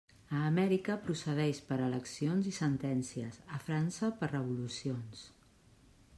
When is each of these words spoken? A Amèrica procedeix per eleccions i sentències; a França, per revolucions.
A 0.35 0.39
Amèrica 0.43 0.95
procedeix 1.03 1.59
per 1.67 1.77
eleccions 1.89 2.49
i 2.53 2.55
sentències; 2.61 3.39
a 3.59 3.61
França, 3.69 4.11
per 4.23 4.33
revolucions. 4.35 5.25